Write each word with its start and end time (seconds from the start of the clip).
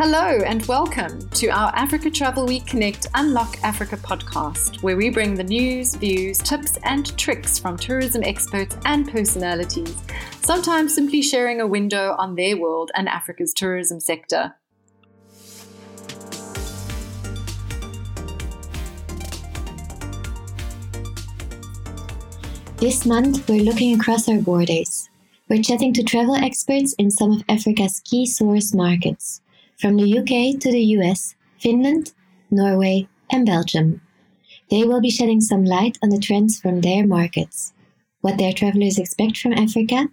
Hello 0.00 0.38
and 0.46 0.64
welcome 0.66 1.28
to 1.30 1.48
our 1.48 1.74
Africa 1.74 2.08
Travel 2.08 2.46
Week 2.46 2.64
Connect 2.64 3.08
Unlock 3.14 3.58
Africa 3.64 3.96
podcast, 3.96 4.80
where 4.80 4.96
we 4.96 5.10
bring 5.10 5.34
the 5.34 5.42
news, 5.42 5.96
views, 5.96 6.38
tips, 6.38 6.78
and 6.84 7.18
tricks 7.18 7.58
from 7.58 7.76
tourism 7.76 8.22
experts 8.22 8.76
and 8.84 9.10
personalities, 9.10 9.96
sometimes 10.40 10.94
simply 10.94 11.20
sharing 11.20 11.60
a 11.60 11.66
window 11.66 12.14
on 12.16 12.36
their 12.36 12.56
world 12.56 12.92
and 12.94 13.08
Africa's 13.08 13.52
tourism 13.52 13.98
sector. 13.98 14.54
This 22.76 23.04
month, 23.04 23.48
we're 23.48 23.64
looking 23.64 23.98
across 23.98 24.28
our 24.28 24.38
borders. 24.38 25.08
We're 25.48 25.60
chatting 25.60 25.92
to 25.94 26.04
travel 26.04 26.36
experts 26.36 26.94
in 27.00 27.10
some 27.10 27.32
of 27.32 27.42
Africa's 27.48 28.00
key 28.04 28.26
source 28.26 28.72
markets 28.72 29.40
from 29.78 29.96
the 29.96 30.18
UK 30.18 30.60
to 30.60 30.72
the 30.72 30.84
US, 30.98 31.34
Finland, 31.58 32.12
Norway, 32.50 33.08
and 33.30 33.46
Belgium. 33.46 34.00
They 34.70 34.84
will 34.84 35.00
be 35.00 35.10
shedding 35.10 35.40
some 35.40 35.64
light 35.64 35.98
on 36.02 36.10
the 36.10 36.18
trends 36.18 36.60
from 36.60 36.80
their 36.80 37.06
markets, 37.06 37.72
what 38.20 38.38
their 38.38 38.52
travelers 38.52 38.98
expect 38.98 39.38
from 39.38 39.52
Africa, 39.52 40.08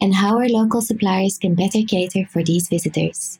and 0.00 0.14
how 0.14 0.38
our 0.38 0.48
local 0.48 0.80
suppliers 0.80 1.38
can 1.38 1.54
better 1.54 1.82
cater 1.82 2.26
for 2.26 2.42
these 2.42 2.68
visitors. 2.68 3.38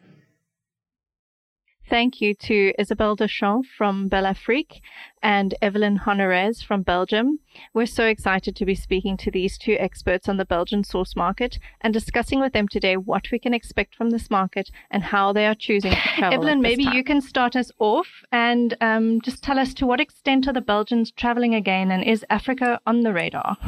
Thank 1.93 2.23
you 2.23 2.33
to 2.35 2.73
Isabelle 2.79 3.17
Deschamps 3.17 3.69
from 3.77 4.09
Belle 4.09 4.25
Afrique 4.25 4.81
and 5.23 5.55
Evelyn 5.61 5.99
Honorez 5.99 6.65
from 6.65 6.81
Belgium. 6.81 7.39
We're 7.75 7.85
so 7.85 8.07
excited 8.07 8.57
to 8.57 8.65
be 8.65 8.75
speaking 8.75 9.19
to 9.19 9.31
these 9.31 9.59
two 9.59 9.77
experts 9.79 10.27
on 10.27 10.39
the 10.39 10.47
Belgian 10.47 10.85
source 10.85 11.15
market 11.15 11.59
and 11.83 11.93
discussing 11.93 12.41
with 12.41 12.55
them 12.55 12.67
today 12.67 12.97
what 12.97 13.31
we 13.31 13.39
can 13.39 13.53
expect 13.53 13.95
from 13.95 14.09
this 14.09 14.31
market 14.31 14.71
and 14.91 15.03
how 15.03 15.35
they 15.35 15.45
are 15.45 15.55
choosing 15.55 15.91
to 15.91 15.99
travel. 16.17 16.39
Evelyn, 16.39 16.63
maybe 16.63 16.85
you 16.85 17.05
can 17.05 17.21
start 17.21 17.57
us 17.57 17.71
off 17.79 18.09
and 18.33 18.75
um, 18.81 19.21
just 19.21 19.43
tell 19.43 19.59
us 19.59 19.75
to 19.75 19.87
what 19.87 20.01
extent 20.01 20.49
are 20.49 20.55
the 20.55 20.63
Belgians 20.63 21.11
traveling 21.11 21.55
again 21.55 21.91
and 21.91 22.03
is 22.03 22.25
Africa 22.31 22.81
on 22.87 23.03
the 23.03 23.13
radar? 23.13 23.59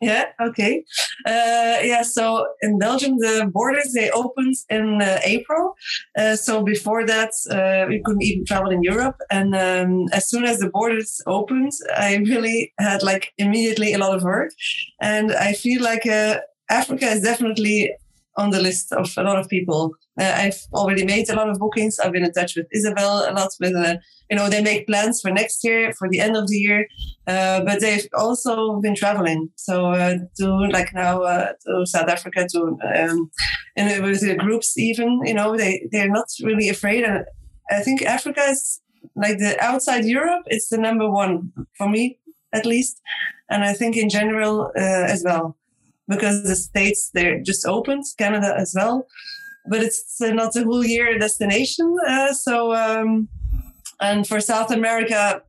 Yeah, 0.00 0.26
okay. 0.40 0.84
Uh, 1.26 1.82
yeah, 1.82 2.02
so 2.02 2.46
in 2.62 2.78
Belgium, 2.78 3.18
the 3.18 3.50
borders 3.52 3.92
they 3.94 4.10
opened 4.10 4.54
in 4.70 5.02
uh, 5.02 5.18
April. 5.24 5.74
Uh, 6.16 6.36
so 6.36 6.62
before 6.62 7.04
that, 7.04 7.30
uh, 7.50 7.86
we 7.88 8.00
couldn't 8.04 8.22
even 8.22 8.44
travel 8.44 8.70
in 8.70 8.82
Europe. 8.82 9.16
And 9.30 9.56
um, 9.56 10.06
as 10.12 10.30
soon 10.30 10.44
as 10.44 10.58
the 10.58 10.70
borders 10.70 11.20
opened, 11.26 11.72
I 11.96 12.16
really 12.16 12.72
had 12.78 13.02
like 13.02 13.32
immediately 13.38 13.92
a 13.92 13.98
lot 13.98 14.14
of 14.14 14.22
work. 14.22 14.50
And 15.00 15.32
I 15.32 15.52
feel 15.52 15.82
like 15.82 16.06
Africa 16.70 17.06
is 17.06 17.22
definitely 17.22 17.92
on 18.36 18.50
the 18.50 18.60
list 18.60 18.92
of 18.92 19.12
a 19.16 19.22
lot 19.24 19.38
of 19.38 19.48
people. 19.48 19.94
Uh, 20.18 20.34
I've 20.36 20.60
already 20.72 21.04
made 21.04 21.28
a 21.28 21.34
lot 21.34 21.48
of 21.48 21.58
bookings. 21.58 21.98
I've 21.98 22.12
been 22.12 22.24
in 22.24 22.32
touch 22.32 22.56
with 22.56 22.66
Isabel 22.72 23.28
a 23.28 23.32
lot. 23.32 23.50
With 23.60 23.74
uh, 23.74 23.96
you 24.30 24.36
know, 24.36 24.48
they 24.48 24.62
make 24.62 24.86
plans 24.86 25.20
for 25.20 25.30
next 25.30 25.64
year, 25.64 25.92
for 25.92 26.08
the 26.08 26.20
end 26.20 26.36
of 26.36 26.48
the 26.48 26.56
year, 26.56 26.86
uh, 27.26 27.62
but 27.64 27.80
they've 27.80 28.06
also 28.14 28.80
been 28.80 28.94
traveling. 28.94 29.50
So 29.56 29.92
uh, 29.92 30.16
to 30.38 30.48
like 30.70 30.92
now 30.94 31.22
uh, 31.22 31.52
to 31.66 31.86
South 31.86 32.08
Africa, 32.08 32.46
to 32.52 32.78
um, 32.96 33.30
and 33.76 34.04
with 34.04 34.20
the 34.20 34.34
groups 34.34 34.76
even, 34.76 35.20
you 35.24 35.34
know, 35.34 35.56
they 35.56 35.88
they're 35.92 36.10
not 36.10 36.26
really 36.42 36.68
afraid. 36.68 37.04
And 37.04 37.24
I 37.70 37.80
think 37.80 38.02
Africa 38.02 38.42
is 38.42 38.80
like 39.14 39.38
the 39.38 39.56
outside 39.60 40.04
Europe. 40.04 40.44
It's 40.46 40.68
the 40.68 40.78
number 40.78 41.10
one 41.10 41.52
for 41.76 41.88
me, 41.88 42.18
at 42.52 42.66
least, 42.66 43.00
and 43.48 43.64
I 43.64 43.72
think 43.72 43.96
in 43.96 44.08
general 44.08 44.72
uh, 44.76 45.06
as 45.14 45.22
well 45.24 45.56
because 46.08 46.42
the 46.42 46.56
states 46.56 47.10
they're 47.12 47.40
just 47.40 47.66
opened, 47.66 48.04
Canada 48.16 48.54
as 48.56 48.72
well, 48.74 49.06
but 49.68 49.82
it's 49.82 50.20
not 50.20 50.56
a 50.56 50.64
whole 50.64 50.84
year 50.84 51.18
destination. 51.18 51.96
Uh, 52.06 52.32
so 52.32 52.74
um, 52.74 53.28
and 54.00 54.26
for 54.26 54.40
South 54.40 54.70
America, 54.70 55.42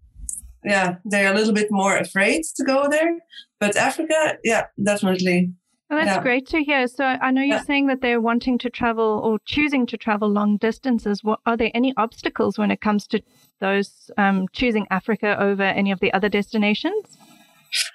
yeah, 0.63 0.95
they're 1.05 1.31
a 1.31 1.35
little 1.35 1.53
bit 1.53 1.67
more 1.71 1.97
afraid 1.97 2.43
to 2.55 2.63
go 2.63 2.87
there. 2.89 3.17
But 3.59 3.75
Africa, 3.75 4.37
yeah, 4.43 4.65
definitely. 4.81 5.53
Well, 5.89 5.97
that's 5.99 6.17
yeah. 6.17 6.21
great 6.21 6.47
to 6.49 6.63
hear. 6.63 6.87
So 6.87 7.03
I 7.03 7.31
know 7.31 7.41
you're 7.41 7.57
yeah. 7.57 7.63
saying 7.63 7.87
that 7.87 8.01
they're 8.01 8.21
wanting 8.21 8.59
to 8.59 8.69
travel 8.69 9.21
or 9.23 9.39
choosing 9.45 9.87
to 9.87 9.97
travel 9.97 10.29
long 10.29 10.57
distances. 10.57 11.23
What, 11.23 11.39
are 11.47 11.57
there 11.57 11.71
any 11.73 11.93
obstacles 11.97 12.59
when 12.59 12.69
it 12.69 12.79
comes 12.79 13.07
to 13.07 13.21
those 13.59 14.11
um, 14.17 14.47
choosing 14.53 14.85
Africa 14.91 15.41
over 15.41 15.63
any 15.63 15.91
of 15.91 15.99
the 15.99 16.13
other 16.13 16.29
destinations? 16.29 17.17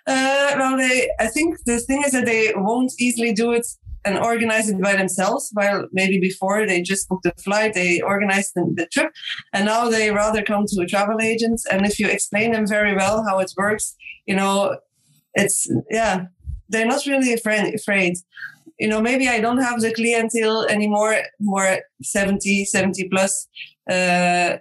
Uh, 0.06 0.54
well, 0.56 0.76
they, 0.76 1.08
I 1.20 1.28
think 1.28 1.56
the 1.66 1.78
thing 1.78 2.02
is 2.04 2.12
that 2.12 2.26
they 2.26 2.52
won't 2.56 2.92
easily 2.98 3.32
do 3.32 3.52
it 3.52 3.66
and 4.04 4.18
organize 4.18 4.68
it 4.68 4.80
by 4.80 4.94
themselves. 4.96 5.50
While 5.52 5.88
maybe 5.92 6.18
before 6.18 6.66
they 6.66 6.82
just 6.82 7.08
booked 7.08 7.26
a 7.26 7.32
flight, 7.42 7.74
they 7.74 8.00
organized 8.00 8.52
the, 8.54 8.72
the, 8.76 8.86
trip, 8.86 9.12
and 9.52 9.64
now 9.66 9.88
they 9.88 10.10
rather 10.10 10.42
come 10.42 10.64
to 10.66 10.82
a 10.82 10.86
travel 10.86 11.20
agent. 11.20 11.60
And 11.70 11.86
if 11.86 11.98
you 11.98 12.08
explain 12.08 12.52
them 12.52 12.66
very 12.66 12.94
well 12.94 13.24
how 13.26 13.38
it 13.38 13.52
works, 13.56 13.96
you 14.26 14.36
know, 14.36 14.76
it's 15.34 15.68
yeah, 15.90 16.26
they're 16.68 16.86
not 16.86 17.06
really 17.06 17.32
afraid. 17.32 17.74
afraid. 17.74 18.16
You 18.78 18.88
know, 18.88 19.00
maybe 19.00 19.28
I 19.28 19.40
don't 19.40 19.62
have 19.62 19.80
the 19.80 19.94
clientele 19.94 20.66
anymore, 20.66 21.16
more 21.40 21.78
70, 22.02 22.64
70 22.64 23.08
plus. 23.08 23.46
Uh, 23.88 24.56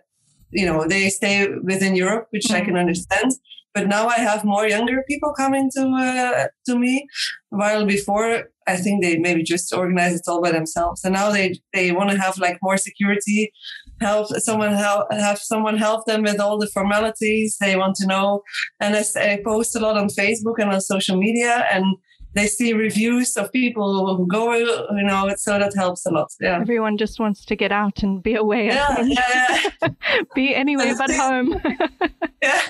you 0.51 0.67
know, 0.67 0.87
they 0.87 1.09
stay 1.09 1.47
within 1.63 1.95
Europe, 1.95 2.27
which 2.29 2.45
mm-hmm. 2.45 2.61
I 2.61 2.65
can 2.65 2.77
understand 2.77 3.31
but 3.73 3.87
now 3.87 4.07
I 4.07 4.17
have 4.19 4.43
more 4.43 4.67
younger 4.67 5.03
people 5.07 5.33
coming 5.33 5.69
to 5.75 5.81
uh, 5.87 6.47
to 6.67 6.77
me, 6.77 7.07
while 7.49 7.85
before 7.85 8.43
I 8.67 8.77
think 8.77 9.03
they 9.03 9.17
maybe 9.17 9.43
just 9.43 9.73
organize 9.73 10.15
it 10.15 10.27
all 10.27 10.41
by 10.41 10.51
themselves, 10.51 11.03
and 11.03 11.13
now 11.13 11.31
they 11.31 11.59
they 11.73 11.91
want 11.91 12.11
to 12.11 12.19
have 12.19 12.37
like 12.37 12.59
more 12.61 12.77
security, 12.77 13.51
help 13.99 14.27
someone 14.27 14.73
help 14.73 15.11
have 15.11 15.39
someone 15.39 15.77
help 15.77 16.05
them 16.05 16.23
with 16.23 16.39
all 16.39 16.57
the 16.57 16.67
formalities 16.67 17.57
they 17.59 17.75
want 17.75 17.95
to 17.97 18.07
know, 18.07 18.43
and 18.79 18.95
I, 18.95 19.03
I 19.19 19.41
post 19.43 19.75
a 19.75 19.79
lot 19.79 19.97
on 19.97 20.07
Facebook 20.07 20.55
and 20.59 20.71
on 20.71 20.81
social 20.81 21.17
media, 21.17 21.65
and 21.71 21.85
they 22.33 22.47
see 22.47 22.73
reviews 22.73 23.35
of 23.37 23.51
people 23.51 24.17
who 24.17 24.27
go, 24.27 24.53
you 24.53 25.03
know, 25.03 25.29
so 25.37 25.59
that 25.59 25.73
helps 25.75 26.05
a 26.05 26.09
lot. 26.09 26.31
Yeah. 26.39 26.59
Everyone 26.59 26.97
just 26.97 27.19
wants 27.19 27.45
to 27.45 27.55
get 27.55 27.71
out 27.71 28.01
and 28.01 28.23
be 28.23 28.35
away. 28.35 28.67
Yeah, 28.67 29.01
yeah, 29.01 29.69
yeah. 29.81 29.89
be 30.35 30.55
anywhere 30.55 30.95
but 30.97 31.11
home. 31.11 31.61
yeah. 32.41 32.61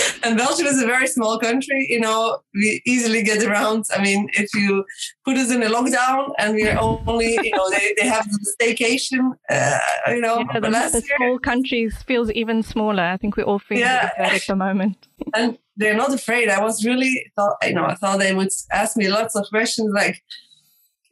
and 0.22 0.36
Belgium 0.36 0.66
is 0.66 0.80
a 0.82 0.86
very 0.86 1.06
small 1.06 1.38
country. 1.38 1.86
You 1.88 2.00
know, 2.00 2.38
we 2.54 2.82
easily 2.86 3.22
get 3.22 3.42
around. 3.42 3.84
I 3.94 4.02
mean, 4.02 4.28
if 4.34 4.54
you 4.54 4.84
put 5.24 5.36
us 5.36 5.50
in 5.50 5.62
a 5.62 5.66
lockdown 5.66 6.32
and 6.38 6.54
we're 6.54 6.78
only, 6.78 7.38
you 7.42 7.56
know, 7.56 7.70
they, 7.70 7.94
they 7.98 8.06
have 8.06 8.26
the 8.30 8.54
staycation, 8.60 9.32
uh, 9.50 9.78
you 10.08 10.20
know, 10.20 10.44
yeah, 10.52 10.60
the, 10.60 10.70
the 10.70 11.02
small 11.16 11.38
countries 11.38 12.02
feels 12.06 12.30
even 12.32 12.62
smaller. 12.62 13.02
I 13.02 13.16
think 13.16 13.36
we 13.36 13.42
all 13.42 13.58
feel 13.58 13.78
yeah. 13.78 14.10
that 14.16 14.34
at 14.34 14.46
the 14.46 14.56
moment. 14.56 15.08
and 15.34 15.58
they're 15.76 15.96
not 15.96 16.12
afraid. 16.12 16.48
I 16.48 16.62
was 16.62 16.84
really 16.84 17.30
thought, 17.36 17.56
you 17.62 17.74
know, 17.74 17.84
I 17.84 17.94
thought 17.94 18.18
they 18.18 18.34
would 18.34 18.52
ask 18.72 18.96
me 18.96 19.08
lots 19.08 19.34
of 19.36 19.46
questions 19.48 19.92
like, 19.94 20.22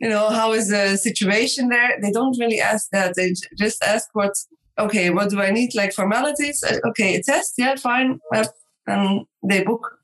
you 0.00 0.08
know, 0.08 0.30
how 0.30 0.52
is 0.52 0.68
the 0.68 0.96
situation 0.96 1.68
there? 1.68 1.98
They 2.00 2.10
don't 2.10 2.38
really 2.38 2.60
ask 2.60 2.88
that. 2.92 3.16
They 3.16 3.34
just 3.58 3.82
ask 3.84 4.08
what, 4.14 4.32
okay, 4.78 5.10
what 5.10 5.28
do 5.28 5.42
I 5.42 5.50
need? 5.50 5.74
Like 5.74 5.92
formalities? 5.92 6.64
Uh, 6.64 6.78
okay, 6.88 7.16
a 7.16 7.22
test? 7.22 7.54
Yeah, 7.58 7.74
fine 7.76 8.18
and 8.86 9.26
they 9.42 9.62
book. 9.62 9.98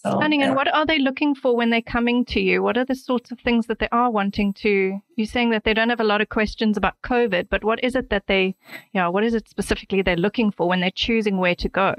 So, 0.00 0.16
Stunning. 0.18 0.40
Yeah. 0.40 0.48
And 0.48 0.56
what 0.56 0.72
are 0.72 0.86
they 0.86 0.98
looking 0.98 1.34
for 1.34 1.56
when 1.56 1.70
they're 1.70 1.82
coming 1.82 2.24
to 2.26 2.40
you? 2.40 2.62
What 2.62 2.76
are 2.76 2.84
the 2.84 2.94
sorts 2.94 3.30
of 3.30 3.40
things 3.40 3.66
that 3.66 3.78
they 3.78 3.88
are 3.90 4.10
wanting 4.10 4.52
to? 4.54 5.00
You're 5.16 5.26
saying 5.26 5.50
that 5.50 5.64
they 5.64 5.74
don't 5.74 5.88
have 5.88 6.00
a 6.00 6.04
lot 6.04 6.20
of 6.20 6.28
questions 6.28 6.76
about 6.76 6.94
COVID, 7.04 7.48
but 7.48 7.64
what 7.64 7.82
is 7.82 7.96
it 7.96 8.10
that 8.10 8.26
they, 8.26 8.54
you 8.92 9.00
know, 9.00 9.10
what 9.10 9.24
is 9.24 9.34
it 9.34 9.48
specifically 9.48 10.02
they're 10.02 10.16
looking 10.16 10.50
for 10.50 10.68
when 10.68 10.80
they're 10.80 10.90
choosing 10.90 11.38
where 11.38 11.56
to 11.56 11.68
go? 11.68 11.94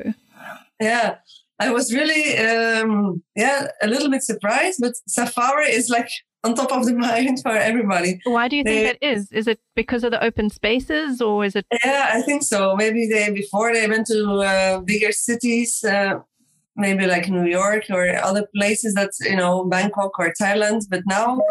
Yeah, 0.80 1.16
I 1.60 1.72
was 1.72 1.94
really, 1.94 2.38
um, 2.38 3.22
yeah, 3.36 3.68
a 3.82 3.88
little 3.88 4.10
bit 4.10 4.24
surprised, 4.24 4.80
but 4.82 4.94
Safari 5.08 5.68
is 5.68 5.90
like 5.90 6.10
on 6.44 6.56
top 6.56 6.72
of 6.72 6.86
the 6.86 6.94
mind 6.94 7.42
for 7.42 7.52
everybody. 7.52 8.20
Why 8.24 8.48
do 8.48 8.56
you 8.58 8.64
they, 8.64 8.84
think 8.84 9.00
that 9.02 9.08
is? 9.08 9.32
Is 9.32 9.48
it 9.48 9.60
because 9.76 10.04
of 10.04 10.12
the 10.12 10.24
open 10.24 10.50
spaces 10.50 11.22
or 11.22 11.46
is 11.46 11.56
it? 11.56 11.66
Yeah, 11.84 12.12
I 12.14 12.22
think 12.22 12.44
so. 12.44 12.76
Maybe 12.76 13.08
they 13.08 13.32
before 13.32 13.74
they 13.74 13.88
went 13.88 14.08
to 14.08 14.42
uh, 14.42 14.80
bigger 14.80 15.12
cities, 15.12 15.84
uh, 15.84 16.20
maybe 16.76 17.06
like 17.06 17.28
New 17.30 17.46
York 17.46 17.86
or 17.90 18.16
other 18.24 18.48
places 18.56 18.94
that 18.94 19.12
you 19.22 19.36
know 19.36 19.66
Bangkok 19.66 20.18
or 20.20 20.34
Thailand, 20.42 20.82
but 20.90 21.02
now 21.06 21.42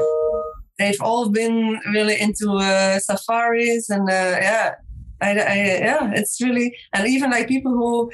they've 0.79 1.00
all 1.00 1.29
been 1.29 1.81
really 1.93 2.20
into 2.20 2.52
uh, 2.52 2.99
safaris 2.99 3.90
and 3.90 4.08
uh, 4.08 4.38
yeah. 4.40 4.75
I, 5.20 5.31
I, 5.31 5.56
yeah, 5.88 6.12
it's 6.14 6.40
really, 6.40 6.76
and 6.93 7.08
even 7.08 7.32
like 7.32 7.49
people 7.49 7.73
who 7.73 8.08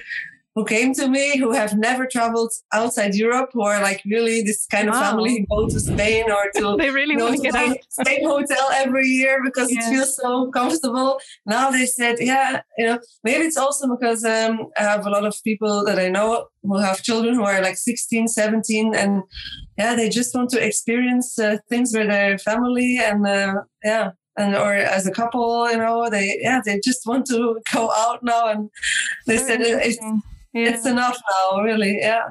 who 0.54 0.64
came 0.64 0.94
to 0.94 1.08
me 1.08 1.36
who 1.36 1.52
have 1.52 1.76
never 1.76 2.06
traveled 2.06 2.52
outside 2.72 3.14
Europe, 3.14 3.50
who 3.52 3.62
are 3.62 3.80
like 3.82 4.00
really 4.06 4.42
this 4.42 4.66
kind 4.66 4.88
wow. 4.88 4.94
of 4.94 5.00
family 5.00 5.46
who 5.48 5.56
go 5.56 5.68
to 5.68 5.80
Spain 5.80 6.30
or 6.30 6.44
to 6.56 6.76
they 6.78 6.90
really 6.90 7.16
want 7.16 7.36
to 7.36 7.42
get 7.42 7.54
out 7.54 7.76
same 8.06 8.24
hotel 8.24 8.68
every 8.72 9.06
year 9.06 9.40
because 9.44 9.72
yeah. 9.72 9.80
it 9.80 9.90
feels 9.90 10.16
so 10.16 10.50
comfortable. 10.52 11.18
Now 11.44 11.70
they 11.70 11.86
said, 11.86 12.16
yeah, 12.20 12.62
you 12.78 12.86
know, 12.86 13.00
maybe 13.24 13.44
it's 13.44 13.56
also 13.56 13.88
because 13.88 14.24
um, 14.24 14.68
I 14.78 14.82
have 14.82 15.06
a 15.06 15.10
lot 15.10 15.24
of 15.24 15.34
people 15.42 15.84
that 15.86 15.98
I 15.98 16.08
know 16.08 16.46
who 16.62 16.78
have 16.78 17.02
children 17.02 17.34
who 17.34 17.44
are 17.44 17.60
like 17.60 17.76
16, 17.76 18.28
17, 18.28 18.94
and 18.94 19.22
yeah, 19.76 19.96
they 19.96 20.08
just 20.08 20.34
want 20.34 20.50
to 20.50 20.64
experience 20.64 21.36
uh, 21.38 21.58
things 21.68 21.92
with 21.94 22.08
their 22.08 22.38
family 22.38 22.98
and 23.02 23.26
uh, 23.26 23.54
yeah, 23.82 24.12
and 24.36 24.54
or 24.54 24.72
as 24.72 25.06
a 25.06 25.10
couple, 25.10 25.68
you 25.70 25.78
know, 25.78 26.08
they 26.10 26.38
yeah 26.40 26.60
they 26.64 26.80
just 26.84 27.06
want 27.06 27.26
to 27.26 27.60
go 27.72 27.90
out 27.90 28.22
now, 28.22 28.48
and 28.48 28.70
they 29.26 29.36
said 29.36 29.60
it's, 29.60 29.98
yeah. 30.54 30.68
it's 30.70 30.86
enough 30.86 31.20
now, 31.30 31.60
really, 31.60 31.98
yeah. 32.00 32.28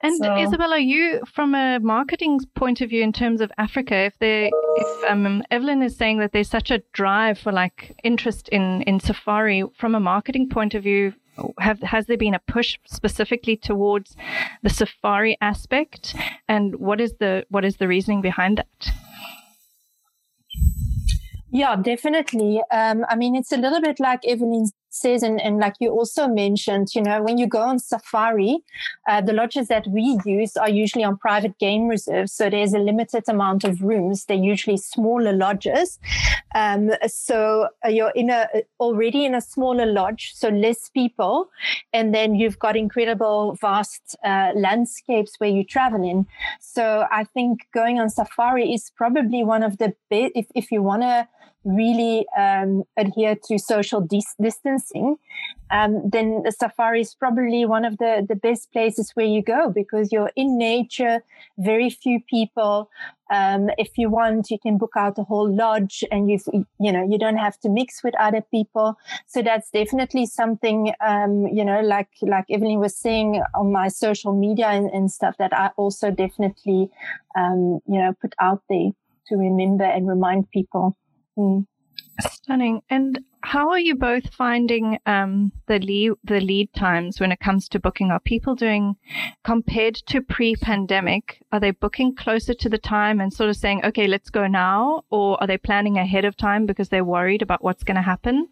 And 0.00 0.16
so. 0.18 0.36
Isabel, 0.36 0.72
are 0.72 0.78
you 0.78 1.22
from 1.26 1.54
a 1.54 1.78
marketing 1.80 2.40
point 2.54 2.80
of 2.80 2.90
view 2.90 3.02
in 3.02 3.12
terms 3.12 3.40
of 3.40 3.50
Africa? 3.58 3.94
If 3.94 4.18
they, 4.18 4.50
if 4.76 5.10
um, 5.10 5.42
Evelyn 5.50 5.82
is 5.82 5.96
saying 5.96 6.18
that 6.18 6.32
there's 6.32 6.48
such 6.48 6.70
a 6.70 6.82
drive 6.92 7.38
for 7.38 7.52
like 7.52 7.96
interest 8.04 8.48
in 8.50 8.82
in 8.82 9.00
safari, 9.00 9.64
from 9.76 9.94
a 9.94 10.00
marketing 10.00 10.48
point 10.48 10.74
of 10.74 10.82
view, 10.82 11.14
have 11.58 11.80
has 11.80 12.06
there 12.06 12.16
been 12.16 12.34
a 12.34 12.38
push 12.38 12.78
specifically 12.86 13.56
towards 13.56 14.16
the 14.62 14.70
safari 14.70 15.36
aspect, 15.40 16.14
and 16.48 16.76
what 16.76 17.00
is 17.00 17.14
the 17.18 17.44
what 17.48 17.64
is 17.64 17.76
the 17.76 17.88
reasoning 17.88 18.20
behind 18.20 18.58
that? 18.58 18.92
Yeah, 21.50 21.76
definitely. 21.76 22.62
Um, 22.72 23.04
I 23.08 23.14
mean, 23.14 23.36
it's 23.36 23.52
a 23.52 23.56
little 23.56 23.80
bit 23.80 24.00
like 24.00 24.26
Evelyn 24.26 24.66
says, 24.94 25.22
and, 25.22 25.40
and 25.40 25.58
like 25.58 25.74
you 25.80 25.90
also 25.90 26.28
mentioned, 26.28 26.94
you 26.94 27.02
know, 27.02 27.22
when 27.22 27.38
you 27.38 27.46
go 27.46 27.60
on 27.60 27.78
safari, 27.78 28.58
uh, 29.08 29.20
the 29.20 29.32
lodges 29.32 29.68
that 29.68 29.86
we 29.86 30.18
use 30.24 30.56
are 30.56 30.70
usually 30.70 31.04
on 31.04 31.16
private 31.16 31.58
game 31.58 31.88
reserves. 31.88 32.32
So 32.32 32.48
there's 32.48 32.72
a 32.72 32.78
limited 32.78 33.24
amount 33.28 33.64
of 33.64 33.82
rooms. 33.82 34.24
They're 34.24 34.36
usually 34.36 34.76
smaller 34.76 35.32
lodges. 35.32 35.98
Um, 36.54 36.92
so 37.06 37.68
uh, 37.84 37.88
you're 37.88 38.12
in 38.14 38.30
a 38.30 38.48
already 38.78 39.24
in 39.24 39.34
a 39.34 39.40
smaller 39.40 39.86
lodge, 39.86 40.32
so 40.34 40.48
less 40.48 40.88
people, 40.88 41.50
and 41.92 42.14
then 42.14 42.34
you've 42.36 42.58
got 42.58 42.76
incredible 42.76 43.56
vast 43.60 44.16
uh, 44.24 44.52
landscapes 44.54 45.34
where 45.38 45.50
you 45.50 45.64
travel 45.64 46.08
in. 46.08 46.26
So 46.60 47.06
I 47.10 47.24
think 47.24 47.66
going 47.72 47.98
on 47.98 48.08
safari 48.08 48.72
is 48.72 48.90
probably 48.96 49.42
one 49.42 49.62
of 49.62 49.78
the 49.78 49.94
best 50.10 50.32
if 50.34 50.46
if 50.54 50.70
you 50.70 50.82
want 50.82 51.02
to 51.02 51.28
really 51.64 52.26
um, 52.36 52.84
adhere 52.96 53.36
to 53.46 53.58
social 53.58 54.00
dis- 54.00 54.34
distancing, 54.40 55.16
um, 55.70 56.02
then 56.08 56.42
the 56.44 56.52
safari 56.52 57.00
is 57.00 57.14
probably 57.14 57.64
one 57.64 57.84
of 57.84 57.98
the, 57.98 58.24
the 58.28 58.36
best 58.36 58.70
places 58.72 59.10
where 59.14 59.26
you 59.26 59.42
go 59.42 59.70
because 59.70 60.12
you're 60.12 60.30
in 60.36 60.58
nature, 60.58 61.22
very 61.58 61.90
few 61.90 62.20
people. 62.28 62.90
Um, 63.30 63.70
if 63.78 63.96
you 63.96 64.10
want, 64.10 64.50
you 64.50 64.58
can 64.58 64.76
book 64.76 64.92
out 64.96 65.18
a 65.18 65.24
whole 65.24 65.52
lodge 65.52 66.04
and 66.12 66.30
you've, 66.30 66.46
you 66.78 66.92
know, 66.92 67.04
you 67.08 67.18
don't 67.18 67.38
have 67.38 67.58
to 67.60 67.68
mix 67.68 68.04
with 68.04 68.14
other 68.20 68.42
people. 68.42 68.96
So 69.26 69.42
that's 69.42 69.70
definitely 69.70 70.26
something, 70.26 70.92
um, 71.04 71.46
you 71.46 71.64
know, 71.64 71.80
like, 71.80 72.10
like 72.20 72.44
Evelyn 72.50 72.78
was 72.78 72.94
saying 72.94 73.42
on 73.54 73.72
my 73.72 73.88
social 73.88 74.34
media 74.34 74.66
and, 74.66 74.90
and 74.90 75.10
stuff 75.10 75.36
that 75.38 75.52
I 75.52 75.70
also 75.76 76.10
definitely, 76.10 76.90
um, 77.36 77.80
you 77.86 77.98
know, 77.98 78.12
put 78.20 78.34
out 78.38 78.62
there 78.68 78.90
to 79.28 79.36
remember 79.36 79.84
and 79.84 80.06
remind 80.06 80.50
people. 80.50 80.96
Mm. 81.36 81.66
Stunning. 82.20 82.82
And 82.90 83.20
how 83.40 83.70
are 83.70 83.78
you 83.78 83.96
both 83.96 84.32
finding 84.32 84.98
um, 85.04 85.52
the 85.66 85.78
lead 85.80 86.12
the 86.22 86.40
lead 86.40 86.72
times 86.72 87.18
when 87.18 87.32
it 87.32 87.40
comes 87.40 87.68
to 87.68 87.80
booking? 87.80 88.10
Are 88.10 88.20
people 88.20 88.54
doing 88.54 88.96
compared 89.42 89.96
to 90.06 90.20
pre-pandemic? 90.20 91.42
Are 91.50 91.60
they 91.60 91.72
booking 91.72 92.14
closer 92.14 92.54
to 92.54 92.68
the 92.68 92.78
time 92.78 93.20
and 93.20 93.32
sort 93.32 93.50
of 93.50 93.56
saying, 93.56 93.84
"Okay, 93.84 94.06
let's 94.06 94.30
go 94.30 94.46
now," 94.46 95.02
or 95.10 95.40
are 95.40 95.46
they 95.46 95.58
planning 95.58 95.98
ahead 95.98 96.24
of 96.24 96.36
time 96.36 96.66
because 96.66 96.88
they're 96.88 97.04
worried 97.04 97.42
about 97.42 97.64
what's 97.64 97.84
going 97.84 97.96
to 97.96 98.02
happen? 98.02 98.48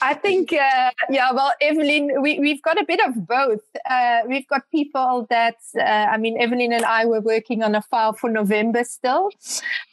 I 0.00 0.14
think, 0.14 0.52
uh, 0.52 0.90
yeah, 1.08 1.30
well, 1.32 1.52
Evelyn, 1.60 2.20
we, 2.20 2.38
we've 2.40 2.62
got 2.62 2.80
a 2.80 2.84
bit 2.84 3.00
of 3.06 3.26
both. 3.26 3.60
Uh, 3.88 4.20
we've 4.26 4.46
got 4.48 4.68
people 4.70 5.26
that, 5.30 5.56
uh, 5.78 5.82
I 5.82 6.16
mean, 6.16 6.40
Evelyn 6.40 6.72
and 6.72 6.84
I 6.84 7.04
were 7.06 7.20
working 7.20 7.62
on 7.62 7.74
a 7.74 7.82
file 7.82 8.12
for 8.12 8.28
November 8.28 8.82
still. 8.82 9.30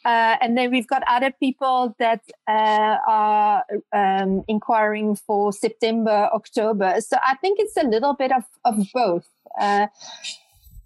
Uh, 0.04 0.36
and 0.40 0.58
then 0.58 0.70
we've 0.70 0.88
got 0.88 1.02
other 1.08 1.30
people 1.30 1.94
that 1.98 2.22
uh, 2.48 2.96
are 3.06 3.64
um, 3.92 4.42
inquiring 4.48 5.14
for 5.14 5.52
September, 5.52 6.28
October. 6.32 7.00
So 7.00 7.16
I 7.24 7.36
think 7.36 7.58
it's 7.60 7.76
a 7.76 7.86
little 7.86 8.14
bit 8.14 8.32
of, 8.32 8.44
of 8.64 8.86
both. 8.92 9.28
Uh, 9.60 9.86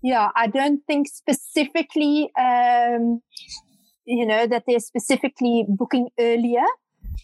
yeah, 0.02 0.30
I 0.36 0.48
don't 0.48 0.82
think 0.86 1.08
specifically, 1.08 2.30
um, 2.38 3.22
you 4.04 4.26
know, 4.26 4.46
that 4.46 4.64
they're 4.66 4.80
specifically 4.80 5.64
booking 5.66 6.10
earlier. 6.18 6.66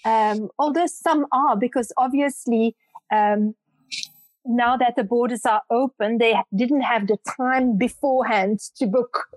Um, 0.05 0.49
although 0.59 0.87
some 0.87 1.27
are, 1.33 1.57
because 1.57 1.93
obviously, 1.97 2.77
um, 3.13 3.55
now 4.45 4.77
that 4.77 4.97
the 4.97 5.05
borders 5.05 5.45
are 5.45 5.63
open, 5.71 6.19
they 6.19 6.35
didn't 6.55 6.83
have 6.83 7.07
the 7.07 7.19
time 7.37 7.77
beforehand 7.77 8.61
to 8.77 8.87
book 8.87 9.29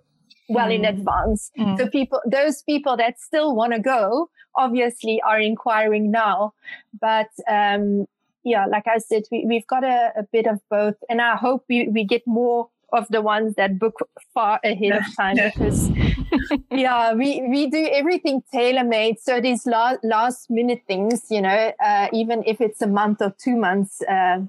well 0.49 0.67
mm. 0.67 0.75
in 0.75 0.85
advance. 0.85 1.51
Mm. 1.57 1.77
So 1.77 1.89
people, 1.89 2.21
those 2.25 2.61
people 2.63 2.97
that 2.97 3.19
still 3.19 3.55
want 3.55 3.73
to 3.73 3.79
go, 3.79 4.29
obviously 4.55 5.21
are 5.21 5.39
inquiring 5.39 6.11
now. 6.11 6.53
But, 6.99 7.29
um, 7.49 8.05
yeah, 8.43 8.65
like 8.65 8.87
I 8.87 8.97
said, 8.97 9.23
we, 9.31 9.55
have 9.55 9.67
got 9.67 9.83
a, 9.83 10.11
a, 10.17 10.23
bit 10.31 10.47
of 10.47 10.59
both 10.69 10.95
and 11.09 11.21
I 11.21 11.37
hope 11.37 11.63
we, 11.69 11.87
we 11.87 12.03
get 12.03 12.23
more 12.27 12.69
of 12.93 13.05
the 13.09 13.21
ones 13.21 13.55
that 13.55 13.77
book 13.77 13.95
far 14.33 14.59
ahead 14.63 14.93
of 14.93 15.03
time 15.17 15.35
because 15.35 15.89
yeah 16.71 17.13
we 17.13 17.45
we 17.49 17.67
do 17.69 17.89
everything 17.91 18.41
tailor 18.53 18.83
made 18.83 19.19
so 19.19 19.41
these 19.41 19.65
last 19.65 19.99
last 20.03 20.49
minute 20.49 20.81
things 20.87 21.25
you 21.29 21.41
know 21.41 21.71
uh, 21.83 22.07
even 22.13 22.43
if 22.45 22.61
it's 22.61 22.81
a 22.81 22.87
month 22.87 23.21
or 23.21 23.35
two 23.43 23.57
months 23.57 24.01
uh, 24.03 24.39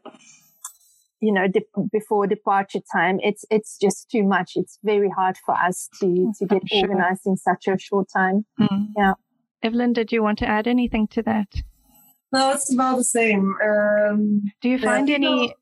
you 1.24 1.32
know 1.32 1.48
de- 1.48 1.88
before 1.90 2.26
departure 2.26 2.80
time 2.92 3.18
it's 3.22 3.44
it's 3.50 3.78
just 3.78 4.10
too 4.10 4.22
much. 4.22 4.52
It's 4.56 4.78
very 4.84 5.08
hard 5.08 5.36
for 5.44 5.54
us 5.54 5.88
to 6.00 6.32
to 6.38 6.46
get 6.46 6.62
sure. 6.68 6.82
organized 6.82 7.26
in 7.26 7.36
such 7.36 7.66
a 7.66 7.78
short 7.78 8.08
time. 8.14 8.44
Mm. 8.60 8.88
yeah. 8.96 9.14
Evelyn 9.62 9.94
did 9.94 10.12
you 10.12 10.22
want 10.22 10.38
to 10.40 10.46
add 10.46 10.68
anything 10.68 11.08
to 11.08 11.22
that? 11.22 11.62
No 12.32 12.52
it's 12.52 12.72
about 12.72 12.98
the 12.98 13.04
same. 13.04 13.54
Um, 13.64 14.42
do 14.60 14.68
you 14.68 14.78
find 14.78 15.08
yeah, 15.08 15.16
any 15.16 15.54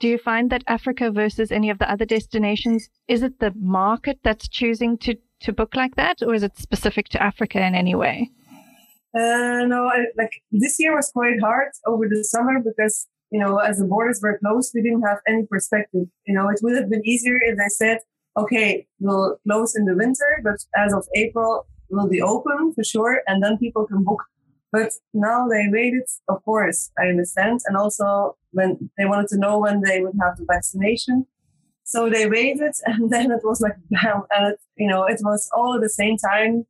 do 0.00 0.08
you 0.08 0.18
find 0.18 0.50
that 0.50 0.64
Africa 0.66 1.10
versus 1.10 1.52
any 1.52 1.70
of 1.70 1.78
the 1.78 1.90
other 1.90 2.04
destinations, 2.04 2.88
is 3.08 3.22
it 3.22 3.38
the 3.40 3.52
market 3.56 4.18
that's 4.22 4.48
choosing 4.48 4.96
to, 4.98 5.16
to 5.40 5.52
book 5.52 5.74
like 5.74 5.96
that, 5.96 6.22
or 6.22 6.34
is 6.34 6.42
it 6.42 6.56
specific 6.58 7.08
to 7.10 7.22
Africa 7.22 7.64
in 7.64 7.74
any 7.74 7.94
way? 7.94 8.30
Uh, 9.14 9.64
no, 9.66 9.86
I, 9.86 10.06
like 10.16 10.42
this 10.50 10.76
year 10.80 10.94
was 10.94 11.10
quite 11.10 11.40
hard 11.40 11.68
over 11.86 12.08
the 12.08 12.24
summer 12.24 12.60
because, 12.60 13.06
you 13.30 13.38
know, 13.38 13.58
as 13.58 13.78
the 13.78 13.84
borders 13.84 14.20
were 14.22 14.38
closed, 14.38 14.72
we 14.74 14.82
didn't 14.82 15.02
have 15.02 15.18
any 15.28 15.46
perspective. 15.46 16.06
You 16.26 16.34
know, 16.34 16.48
it 16.48 16.60
would 16.62 16.76
have 16.76 16.90
been 16.90 17.06
easier 17.06 17.38
if 17.42 17.56
they 17.56 17.68
said, 17.68 17.98
okay, 18.36 18.86
we'll 18.98 19.38
close 19.48 19.76
in 19.76 19.84
the 19.84 19.94
winter, 19.94 20.40
but 20.42 20.56
as 20.76 20.92
of 20.92 21.06
April, 21.14 21.66
we'll 21.90 22.08
be 22.08 22.20
open 22.20 22.72
for 22.74 22.82
sure. 22.82 23.20
And 23.28 23.42
then 23.42 23.56
people 23.58 23.86
can 23.86 24.02
book 24.02 24.22
but 24.74 24.90
now 25.12 25.46
they 25.46 25.68
waited, 25.70 26.02
of 26.28 26.44
course, 26.44 26.90
I 26.98 27.06
understand. 27.06 27.60
And 27.66 27.76
also 27.76 28.36
when 28.50 28.90
they 28.98 29.04
wanted 29.04 29.28
to 29.28 29.38
know 29.38 29.60
when 29.60 29.82
they 29.82 30.00
would 30.02 30.18
have 30.20 30.36
the 30.36 30.44
vaccination. 30.44 31.26
So 31.84 32.10
they 32.10 32.28
waited 32.28 32.74
and 32.84 33.08
then 33.08 33.30
it 33.30 33.42
was 33.44 33.60
like, 33.60 33.76
bam. 33.88 34.22
And 34.36 34.52
it, 34.52 34.60
you 34.76 34.88
know, 34.88 35.04
it 35.04 35.20
was 35.22 35.48
all 35.56 35.76
at 35.76 35.80
the 35.80 35.88
same 35.88 36.16
time, 36.16 36.66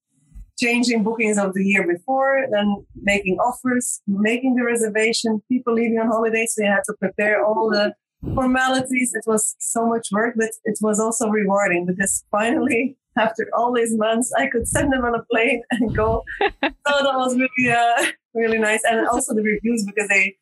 changing 0.61 1.03
bookings 1.03 1.39
of 1.39 1.55
the 1.55 1.65
year 1.65 1.87
before, 1.87 2.47
then 2.51 2.85
making 2.95 3.39
offers, 3.39 4.03
making 4.07 4.57
the 4.57 4.65
reservation, 4.65 5.43
people 5.51 5.73
leaving 5.73 5.99
on 5.99 6.09
holidays. 6.09 6.53
So 6.55 6.63
they 6.63 6.69
had 6.69 6.85
to 6.85 6.95
prepare 7.01 7.43
all 7.43 7.71
the 7.71 7.95
formalities. 8.35 9.15
It 9.15 9.25
was 9.27 9.57
so 9.59 9.87
much 9.87 10.09
work, 10.13 10.35
but 10.37 10.51
it 10.65 10.79
was 10.83 11.01
also 11.01 11.31
rewarding 11.31 11.87
because 11.87 12.23
finally 12.31 12.99
after 13.19 13.49
all 13.57 13.73
these 13.73 13.97
months, 13.97 14.33
I 14.37 14.47
could 14.47 14.67
send 14.69 14.93
them 14.93 15.05
on 15.05 15.15
a 15.15 15.23
plane 15.31 15.63
and 15.71 15.95
go. 15.95 16.25
so 16.41 16.49
that 16.61 17.15
was 17.17 17.37
really, 17.37 17.73
uh, 17.73 18.07
really 18.35 18.59
nice. 18.59 18.83
And 18.89 19.07
also 19.07 19.35
the 19.35 19.43
reviews 19.43 19.85
because 19.85 20.09
they, 20.09 20.37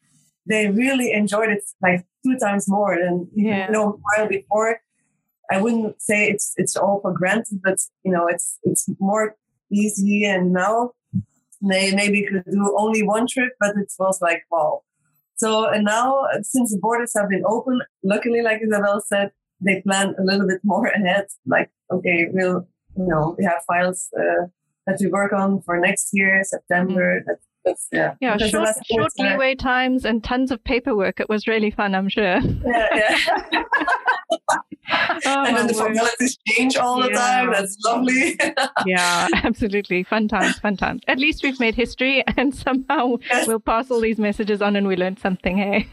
they 0.47 0.69
really 0.69 1.13
enjoyed 1.13 1.51
it 1.51 1.63
like 1.81 2.07
two 2.25 2.37
times 2.39 2.69
more 2.69 2.99
than 3.01 3.29
yeah. 3.35 3.67
you 3.67 3.73
know 3.73 3.91
a 3.91 4.21
while 4.21 4.29
before. 4.29 4.81
I 5.51 5.61
wouldn't 5.61 6.01
say 6.01 6.29
it's 6.29 6.53
it's 6.57 6.77
all 6.77 7.01
for 7.01 7.13
granted, 7.13 7.61
but 7.63 7.79
you 8.05 8.13
know 8.13 8.27
it's 8.27 8.59
it's 8.65 8.89
more 8.99 9.37
easy. 9.71 10.25
And 10.25 10.53
now 10.53 10.93
they 11.61 11.95
maybe 11.95 12.27
could 12.27 12.45
do 12.51 12.75
only 12.77 13.03
one 13.03 13.27
trip, 13.27 13.53
but 13.61 13.77
it 13.77 13.93
was 13.99 14.21
like 14.21 14.43
wow. 14.51 14.83
So 15.37 15.69
and 15.69 15.85
now 15.85 16.25
since 16.43 16.73
the 16.73 16.79
borders 16.79 17.13
have 17.17 17.29
been 17.29 17.45
open, 17.47 17.81
luckily, 18.03 18.43
like 18.43 18.61
Isabel 18.63 19.01
said, 19.01 19.31
they 19.65 19.81
plan 19.83 20.15
a 20.19 20.23
little 20.23 20.47
bit 20.47 20.61
more 20.65 20.87
ahead. 20.97 21.27
Like, 21.47 21.71
okay, 21.91 22.29
we'll, 22.33 22.67
you 22.97 23.07
know, 23.07 23.35
we 23.39 23.45
have 23.45 23.65
files 23.67 24.09
uh, 24.19 24.47
that 24.87 24.99
we 25.01 25.09
work 25.09 25.33
on 25.33 25.63
for 25.63 25.79
next 25.79 26.11
year, 26.13 26.43
September. 26.45 27.21
Mm. 27.21 27.25
That's, 27.27 27.47
that's, 27.65 27.89
yeah. 27.93 28.15
Yeah, 28.21 28.37
short, 28.39 28.69
short 28.91 29.13
leeway 29.19 29.55
times 29.55 30.05
and 30.05 30.23
tons 30.23 30.51
of 30.51 30.63
paperwork. 30.65 31.21
It 31.21 31.29
was 31.29 31.47
really 31.47 31.71
fun, 31.71 31.95
I'm 31.95 32.09
sure. 32.09 32.41
Yeah, 32.41 33.17
yeah. 33.21 33.63
oh, 35.27 35.45
and 35.47 35.57
then 35.57 35.67
the 35.67 35.75
formalities 35.75 36.39
change 36.47 36.77
all 36.77 37.01
yeah. 37.01 37.09
the 37.09 37.15
time. 37.15 37.53
That's 37.53 37.79
lovely. 37.85 38.39
yeah, 38.87 39.29
absolutely. 39.33 40.03
Fun 40.03 40.29
times, 40.29 40.59
fun 40.59 40.77
times. 40.77 41.03
At 41.07 41.19
least 41.19 41.43
we've 41.43 41.59
made 41.61 41.75
history 41.75 42.25
and 42.37 42.55
somehow 42.55 43.17
yes. 43.31 43.47
we'll 43.47 43.61
pass 43.61 43.91
all 43.91 44.01
these 44.01 44.19
messages 44.19 44.61
on 44.61 44.77
and 44.77 44.87
we 44.87 44.97
learned 44.97 45.19
something, 45.19 45.57
hey? 45.57 45.87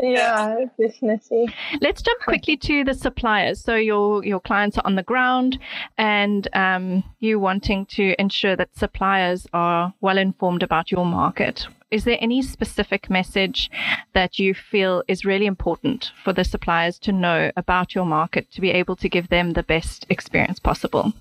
yeah, 0.00 0.56
definitely. 0.78 1.54
Let's 1.80 2.02
jump 2.02 2.20
quickly 2.22 2.56
to 2.58 2.84
the 2.84 2.94
suppliers. 2.94 3.60
So 3.62 3.74
your 3.74 4.24
your 4.24 4.40
clients 4.40 4.76
are 4.78 4.86
on 4.86 4.96
the 4.96 5.02
ground 5.02 5.58
and 5.96 6.48
um, 6.52 7.04
you 7.20 7.38
wanting 7.38 7.86
to 7.86 8.14
ensure 8.20 8.56
that 8.56 8.76
suppliers 8.76 9.46
are 9.52 9.94
well 10.00 10.18
informed 10.18 10.62
about 10.62 10.89
your 10.90 11.04
market 11.04 11.66
is 11.90 12.04
there 12.04 12.18
any 12.20 12.40
specific 12.40 13.10
message 13.10 13.70
that 14.14 14.38
you 14.38 14.54
feel 14.54 15.02
is 15.08 15.24
really 15.24 15.46
important 15.46 16.12
for 16.22 16.32
the 16.32 16.44
suppliers 16.44 16.98
to 17.00 17.12
know 17.12 17.50
about 17.56 17.94
your 17.94 18.04
market 18.04 18.50
to 18.52 18.60
be 18.60 18.70
able 18.70 18.96
to 18.96 19.08
give 19.08 19.28
them 19.28 19.54
the 19.54 19.62
best 19.64 20.06
experience 20.08 20.60
possible? 20.60 21.12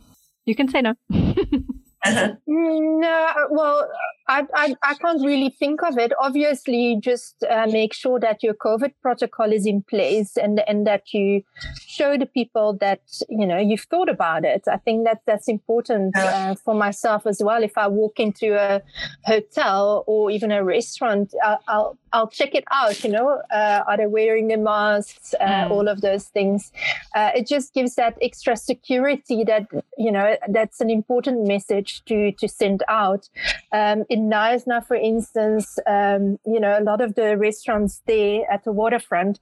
You 0.46 0.56
can 0.56 0.70
say 0.70 0.82
no. 0.82 0.94
no, 2.48 3.34
well, 3.50 3.90
I, 4.30 4.46
I, 4.54 4.76
I, 4.84 4.94
can't 4.94 5.26
really 5.26 5.50
think 5.50 5.84
of 5.84 5.98
it. 5.98 6.14
Obviously, 6.22 6.98
just 7.02 7.44
uh, 7.44 7.68
make 7.68 7.94
sure 7.94 8.20
that 8.22 8.42
your 8.42 8.54
COVID 8.54 8.94
protocol 9.02 9.52
is 9.52 9.66
in 9.66 9.82
place 9.82 10.38
and, 10.38 10.62
and 10.68 10.88
that 10.88 11.14
you 11.14 11.42
show 11.86 12.16
the 12.16 12.26
people 12.26 12.78
that, 12.80 13.02
you 13.28 13.46
know, 13.46 13.58
you've 13.58 13.82
thought 13.82 14.08
about 14.08 14.46
it. 14.46 14.64
I 14.72 14.78
think 14.78 15.06
that 15.06 15.24
that's 15.26 15.50
important 15.50 16.16
uh, 16.16 16.56
for 16.56 16.74
myself 16.74 17.28
as 17.28 17.42
well. 17.44 17.64
If 17.64 17.78
I 17.78 17.88
walk 17.88 18.20
into 18.20 18.54
a 18.56 18.82
hotel 19.26 20.06
or 20.08 20.32
even 20.32 20.52
a 20.52 20.64
restaurant, 20.64 21.34
I'll, 21.44 21.60
I'll, 21.68 21.98
I'll 22.14 22.30
check 22.30 22.56
it 22.56 22.64
out, 22.72 23.04
you 23.04 23.12
know, 23.12 23.42
uh, 23.52 23.84
are 23.88 23.98
they 23.98 24.08
wearing 24.08 24.48
the 24.48 24.58
masks, 24.58 25.34
uh, 25.40 25.46
mm. 25.46 25.72
all 25.72 25.88
of 25.88 26.02
those 26.02 26.26
things. 26.26 26.72
Uh, 27.16 27.32
it 27.36 27.48
just 27.48 27.74
gives 27.74 27.96
that 27.96 28.18
extra 28.22 28.56
security 28.56 29.44
that, 29.44 29.68
you 29.98 30.12
know, 30.12 30.38
that's 30.48 30.82
an 30.82 30.90
important 30.90 31.48
message 31.48 31.89
to, 32.06 32.32
to 32.34 32.48
send 32.48 32.84
out. 32.88 33.30
Um, 33.72 34.06
in 34.10 34.30
Knysna, 34.30 34.86
for 34.86 34.96
instance, 34.96 35.78
um, 35.88 36.38
you 36.46 36.60
know, 36.60 36.78
a 36.78 36.84
lot 36.84 37.02
of 37.02 37.16
the 37.16 37.38
restaurants 37.38 38.02
there 38.08 38.50
at 38.52 38.64
the 38.64 38.72
waterfront, 38.72 39.40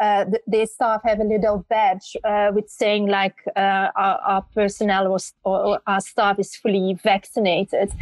uh, 0.00 0.24
th- 0.24 0.42
their 0.46 0.66
staff 0.66 1.02
have 1.04 1.20
a 1.20 1.24
little 1.24 1.64
badge 1.68 2.16
uh, 2.24 2.50
with 2.54 2.68
saying 2.68 3.06
like 3.06 3.36
uh, 3.56 3.88
our, 3.96 4.18
our, 4.26 4.42
personnel 4.54 5.06
or, 5.08 5.18
or, 5.44 5.80
our 5.86 6.00
staff 6.00 6.38
is 6.38 6.54
fully 6.56 6.96
vaccinated, 7.02 7.92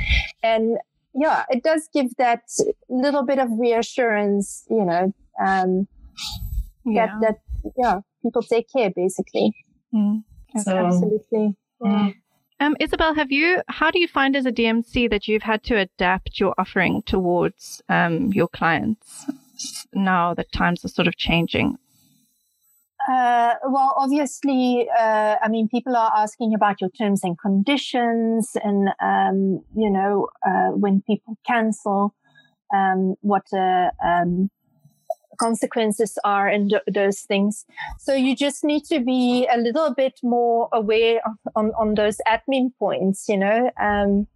and 0.43 0.79
yeah, 1.15 1.45
it 1.51 1.63
does 1.63 1.89
give 1.93 2.15
that 2.17 2.43
little 2.89 3.23
bit 3.23 3.39
of 3.39 3.49
reassurance, 3.59 4.65
you 4.71 4.85
know, 4.85 5.13
um, 5.45 5.89
yeah. 6.85 7.07
that 7.21 7.21
that 7.21 7.73
yeah, 7.77 8.01
people 8.23 8.43
take 8.43 8.67
care 8.73 8.91
basically. 8.95 9.53
Mm. 9.95 10.25
So, 10.63 10.77
absolutely. 10.77 11.57
Yeah. 11.83 12.11
Um, 12.59 12.75
Isabel, 12.81 13.15
have 13.15 13.31
you? 13.31 13.63
How 13.69 13.91
do 13.91 13.99
you 13.99 14.09
find 14.09 14.35
as 14.35 14.47
a 14.47 14.53
DMC 14.53 15.11
that 15.11 15.29
you've 15.29 15.43
had 15.43 15.63
to 15.65 15.77
adapt 15.77 16.41
your 16.41 16.55
offering 16.57 17.03
towards 17.03 17.83
um, 17.89 18.33
your 18.33 18.49
clients 18.49 19.27
now 19.93 20.33
that 20.35 20.53
times 20.53 20.85
are 20.85 20.89
sort 20.89 21.07
of 21.07 21.17
changing? 21.17 21.77
Uh, 23.09 23.55
well, 23.69 23.95
obviously, 23.99 24.89
uh, 24.99 25.37
I 25.41 25.49
mean, 25.49 25.69
people 25.69 25.95
are 25.97 26.13
asking 26.17 26.55
about 26.55 26.81
your 26.81 26.91
terms 26.91 27.23
and 27.23 27.39
conditions, 27.39 28.57
and 28.65 28.89
um, 29.01 29.63
you 29.77 29.91
know, 29.91 30.29
uh, 30.45 30.71
when 30.71 31.03
people 31.03 31.37
cancel, 31.47 32.15
um, 32.75 33.17
what 33.21 33.45
uh, 33.53 33.91
um, 34.05 34.51
consequences 35.37 36.19
are 36.25 36.49
and 36.49 36.75
those 36.93 37.21
things. 37.21 37.65
So 37.99 38.15
you 38.15 38.35
just 38.35 38.65
need 38.65 38.85
to 38.87 39.01
be 39.01 39.47
a 39.53 39.59
little 39.59 39.95
bit 39.95 40.21
more 40.23 40.69
aware 40.73 41.21
of, 41.27 41.35
on, 41.55 41.73
on 41.79 41.95
those 41.95 42.19
admin 42.27 42.71
points, 42.79 43.29
you 43.29 43.37
know. 43.37 43.71
Um, 43.81 44.27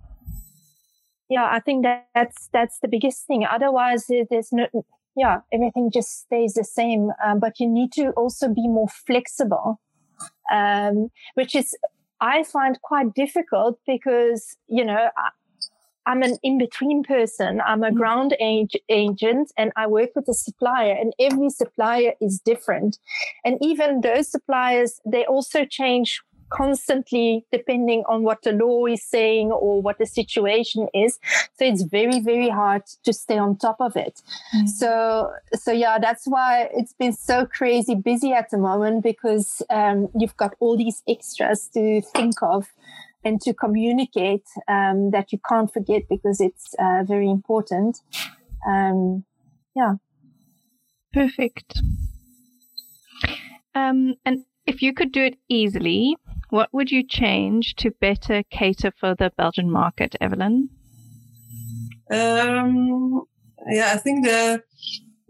yeah, 1.28 1.48
I 1.50 1.60
think 1.60 1.84
that 1.84 2.08
that's, 2.14 2.48
that's 2.52 2.78
the 2.80 2.88
biggest 2.88 3.26
thing. 3.26 3.44
Otherwise, 3.44 4.06
there's 4.08 4.52
no, 4.52 4.66
yeah, 5.16 5.40
everything 5.52 5.90
just 5.92 6.22
stays 6.22 6.54
the 6.54 6.64
same. 6.64 7.10
Um, 7.24 7.40
but 7.40 7.60
you 7.60 7.68
need 7.68 7.92
to 7.92 8.10
also 8.10 8.48
be 8.48 8.66
more 8.66 8.88
flexible, 8.88 9.80
um, 10.52 11.10
which 11.34 11.54
is, 11.54 11.76
I 12.20 12.42
find 12.42 12.80
quite 12.82 13.14
difficult 13.14 13.78
because, 13.86 14.56
you 14.68 14.84
know, 14.84 15.08
I'm 16.06 16.22
an 16.22 16.38
in 16.42 16.58
between 16.58 17.02
person. 17.02 17.60
I'm 17.64 17.82
a 17.82 17.88
mm-hmm. 17.88 17.96
ground 17.96 18.36
ag- 18.40 18.80
agent 18.88 19.52
and 19.56 19.72
I 19.76 19.86
work 19.86 20.10
with 20.14 20.28
a 20.28 20.34
supplier 20.34 20.92
and 20.92 21.12
every 21.18 21.50
supplier 21.50 22.14
is 22.20 22.40
different. 22.40 22.98
And 23.44 23.58
even 23.60 24.00
those 24.00 24.30
suppliers, 24.30 25.00
they 25.04 25.24
also 25.24 25.64
change 25.64 26.22
constantly 26.50 27.46
depending 27.52 28.02
on 28.08 28.22
what 28.22 28.42
the 28.42 28.52
law 28.52 28.86
is 28.86 29.02
saying 29.02 29.50
or 29.52 29.80
what 29.80 29.98
the 29.98 30.06
situation 30.06 30.88
is. 30.92 31.18
So 31.58 31.64
it's 31.64 31.82
very, 31.82 32.20
very 32.20 32.48
hard 32.48 32.82
to 33.04 33.12
stay 33.12 33.38
on 33.38 33.56
top 33.56 33.76
of 33.80 33.96
it. 33.96 34.20
Mm. 34.54 34.68
So, 34.68 35.32
so 35.54 35.72
yeah, 35.72 35.98
that's 35.98 36.26
why 36.26 36.68
it's 36.74 36.92
been 36.92 37.12
so 37.12 37.46
crazy 37.46 37.94
busy 37.94 38.32
at 38.32 38.50
the 38.50 38.58
moment 38.58 39.02
because 39.02 39.62
um, 39.70 40.08
you've 40.18 40.36
got 40.36 40.54
all 40.60 40.76
these 40.76 41.02
extras 41.08 41.68
to 41.74 42.02
think 42.02 42.42
of 42.42 42.66
and 43.24 43.40
to 43.42 43.52
communicate 43.52 44.44
um, 44.68 45.10
that 45.10 45.32
you 45.32 45.38
can't 45.48 45.72
forget 45.72 46.02
because 46.08 46.40
it's 46.40 46.74
uh, 46.78 47.04
very 47.04 47.28
important. 47.28 47.98
Um, 48.66 49.24
yeah. 49.74 49.94
Perfect. 51.12 51.80
Um, 53.74 54.14
and 54.24 54.44
if 54.66 54.82
you 54.82 54.92
could 54.92 55.12
do 55.12 55.24
it 55.24 55.36
easily, 55.48 56.16
what 56.50 56.68
would 56.72 56.90
you 56.90 57.06
change 57.06 57.74
to 57.76 57.90
better 57.90 58.42
cater 58.50 58.92
for 58.98 59.14
the 59.14 59.30
Belgian 59.36 59.70
market, 59.70 60.16
Evelyn? 60.20 60.68
Um, 62.10 63.22
yeah, 63.68 63.92
I 63.92 63.96
think 63.98 64.24
the 64.24 64.62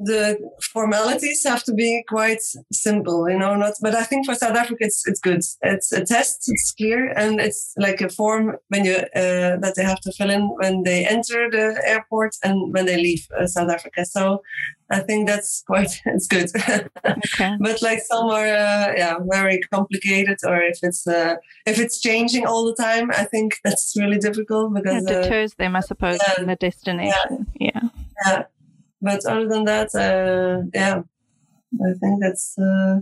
the 0.02 0.38
formalities 0.72 1.44
have 1.44 1.62
to 1.64 1.74
be 1.74 2.02
quite 2.08 2.40
simple, 2.72 3.28
you 3.28 3.38
know. 3.38 3.54
Not, 3.54 3.74
but 3.82 3.94
I 3.94 4.04
think 4.04 4.26
for 4.26 4.34
South 4.34 4.56
Africa, 4.56 4.84
it's 4.84 5.06
it's 5.06 5.20
good. 5.20 5.42
It's 5.62 5.92
a 5.92 6.04
test. 6.04 6.44
It's 6.48 6.72
clear, 6.72 7.12
and 7.16 7.40
it's 7.40 7.74
like 7.76 8.00
a 8.00 8.08
form 8.08 8.56
when 8.68 8.84
you 8.84 8.96
uh, 8.96 9.56
that 9.62 9.74
they 9.76 9.84
have 9.84 10.00
to 10.00 10.12
fill 10.12 10.30
in 10.30 10.42
when 10.56 10.84
they 10.84 11.06
enter 11.06 11.50
the 11.50 11.80
airport 11.84 12.36
and 12.42 12.72
when 12.72 12.86
they 12.86 12.96
leave 12.96 13.26
uh, 13.38 13.46
South 13.46 13.70
Africa. 13.70 14.06
So 14.06 14.42
I 14.90 15.00
think 15.00 15.28
that's 15.28 15.62
quite 15.66 16.00
it's 16.06 16.26
good. 16.26 16.50
okay. 17.04 17.56
But 17.60 17.82
like 17.82 18.00
some 18.00 18.26
are 18.26 18.46
uh, 18.46 18.92
yeah 18.96 19.18
very 19.30 19.60
complicated, 19.72 20.38
or 20.44 20.62
if 20.62 20.78
it's 20.82 21.06
uh, 21.06 21.36
if 21.66 21.78
it's 21.78 22.00
changing 22.00 22.46
all 22.46 22.64
the 22.64 22.82
time, 22.82 23.10
I 23.10 23.24
think 23.24 23.58
that's 23.64 23.94
really 23.98 24.18
difficult 24.18 24.72
because 24.74 25.04
it 25.04 25.22
deters 25.22 25.54
them, 25.54 25.76
I 25.76 25.80
suppose, 25.80 26.18
yeah, 26.22 26.34
from 26.34 26.46
the 26.46 26.56
destination. 26.56 27.46
yeah. 27.60 27.70
yeah. 27.74 27.88
yeah 28.26 28.42
but 29.00 29.24
other 29.26 29.48
than 29.48 29.64
that, 29.64 29.94
uh, 29.94 30.62
yeah, 30.74 31.02
I 31.74 31.92
think 32.00 32.20
that's 32.20 32.58
uh, 32.58 33.00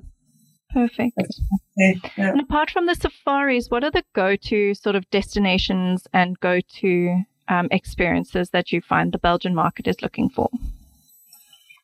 perfect. 0.71 1.15
That's 1.17 1.41
okay. 1.81 2.01
yeah. 2.17 2.31
And 2.31 2.41
apart 2.41 2.71
from 2.71 2.87
the 2.87 2.95
safaris, 2.95 3.69
what 3.69 3.85
are 3.85 3.91
the 3.91 4.05
go-to 4.15 4.75
sort 4.75 4.97
of 4.97 5.09
destinations 5.11 6.07
and 6.13 6.39
go-to 6.41 7.23
um, 7.49 7.69
experiences 7.71 8.51
that 8.51 8.73
you 8.73 8.81
find 8.81 9.13
the 9.13 9.19
Belgian 9.19 9.55
market 9.55 9.87
is 9.87 10.03
looking 10.03 10.29
for? 10.29 10.51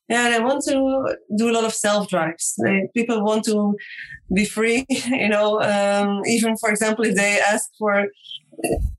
Yeah, 0.09 0.29
they 0.29 0.41
want 0.41 0.63
to 0.65 1.17
do 1.37 1.51
a 1.51 1.53
lot 1.53 1.65
of 1.65 1.73
self 1.73 2.09
drives. 2.09 2.59
People 2.95 3.25
want 3.25 3.45
to 3.45 3.75
be 4.35 4.45
free, 4.45 4.85
you 4.89 5.31
know. 5.31 5.63
Um, 5.63 6.21
even 6.27 6.59
for 6.59 6.69
example, 6.69 7.07
if 7.07 7.15
they 7.15 7.41
ask 7.41 7.71
for 7.79 8.09